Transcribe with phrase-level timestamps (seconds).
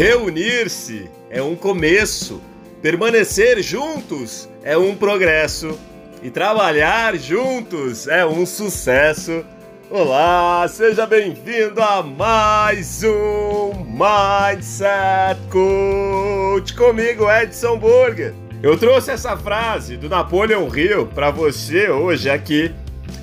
[0.00, 2.40] Reunir-se é um começo,
[2.80, 5.78] permanecer juntos é um progresso
[6.22, 9.44] e trabalhar juntos é um sucesso.
[9.90, 18.32] Olá, seja bem-vindo a mais um Mindset Coach comigo, Edson Burger.
[18.62, 22.74] Eu trouxe essa frase do Napoleon Hill para você hoje aqui,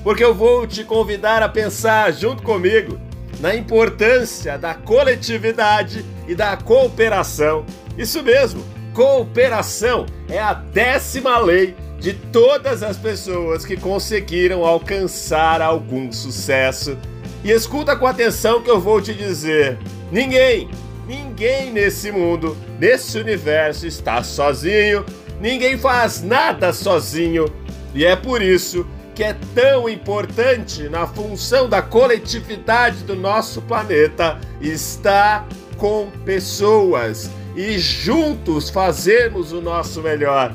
[0.04, 3.00] porque eu vou te convidar a pensar junto comigo
[3.40, 7.66] na importância da coletividade e da cooperação.
[7.98, 8.64] Isso mesmo,
[8.94, 16.98] cooperação é a décima lei de todas as pessoas que conseguiram alcançar algum sucesso.
[17.44, 19.78] E escuta com atenção que eu vou te dizer:
[20.12, 20.70] ninguém,
[21.08, 25.06] ninguém nesse mundo, nesse universo está sozinho,
[25.40, 27.46] ninguém faz nada sozinho.
[27.94, 28.86] E é por isso
[29.16, 37.78] que é tão importante na função da coletividade do nosso planeta estar com pessoas e
[37.80, 40.54] juntos fazermos o nosso melhor.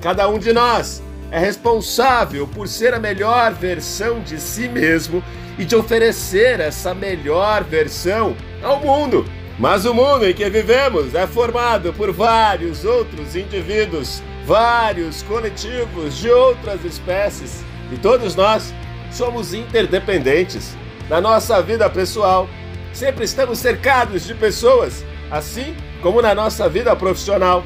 [0.00, 5.22] Cada um de nós é responsável por ser a melhor versão de si mesmo
[5.58, 9.24] e de oferecer essa melhor versão ao mundo.
[9.58, 16.28] Mas o mundo em que vivemos é formado por vários outros indivíduos, vários coletivos de
[16.28, 18.74] outras espécies e todos nós
[19.12, 20.76] somos interdependentes.
[21.08, 22.48] Na nossa vida pessoal,
[22.94, 27.64] sempre estamos cercados de pessoas, assim como na nossa vida profissional.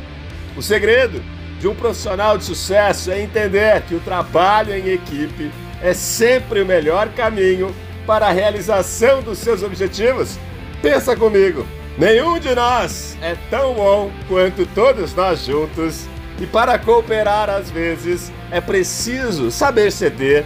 [0.56, 1.22] O segredo
[1.60, 6.66] de um profissional de sucesso é entender que o trabalho em equipe é sempre o
[6.66, 7.74] melhor caminho
[8.06, 10.38] para a realização dos seus objetivos.
[10.80, 11.66] Pensa comigo,
[11.98, 16.08] nenhum de nós é tão bom quanto todos nós juntos
[16.40, 20.44] e para cooperar, às vezes, é preciso saber ceder,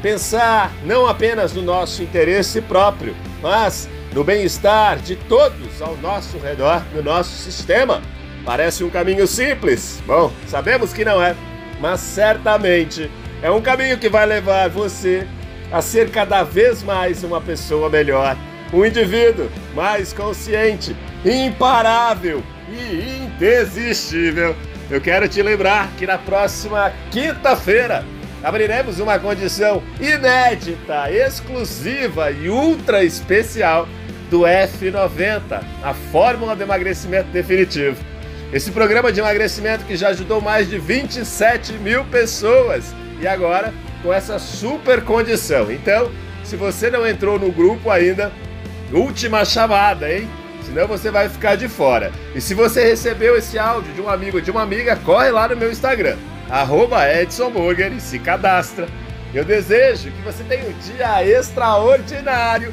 [0.00, 6.82] pensar não apenas no nosso interesse próprio, mas no bem-estar de todos ao nosso redor,
[6.94, 8.02] no nosso sistema.
[8.44, 10.02] Parece um caminho simples?
[10.06, 11.34] Bom, sabemos que não é,
[11.80, 13.10] mas certamente
[13.42, 15.26] é um caminho que vai levar você
[15.70, 18.36] a ser cada vez mais uma pessoa melhor,
[18.72, 24.54] um indivíduo mais consciente, imparável e indesistível
[24.92, 28.04] eu quero te lembrar que na próxima quinta-feira
[28.44, 33.88] abriremos uma condição inédita, exclusiva e ultra especial
[34.32, 38.02] do F90, a fórmula de emagrecimento definitivo.
[38.50, 44.10] Esse programa de emagrecimento que já ajudou mais de 27 mil pessoas e agora com
[44.10, 45.70] essa super condição.
[45.70, 46.10] Então,
[46.42, 48.32] se você não entrou no grupo ainda,
[48.90, 50.26] última chamada, hein?
[50.62, 52.10] senão você vai ficar de fora.
[52.34, 55.56] E se você recebeu esse áudio de um amigo de uma amiga, corre lá no
[55.58, 56.16] meu Instagram,
[56.48, 58.88] arroba Edson Burger e se cadastra.
[59.34, 62.72] Eu desejo que você tenha um dia extraordinário